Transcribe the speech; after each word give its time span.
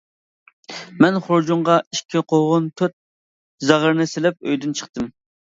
مەن 1.03 1.19
خۇرجۇنغا 1.27 1.75
ئىككى 1.97 2.23
قوغۇن، 2.33 2.71
تۆت 2.83 2.97
زاغرىنى 3.67 4.09
سېلىپ 4.15 4.41
ئۆيدىن 4.51 4.77
چىقتىم. 4.83 5.13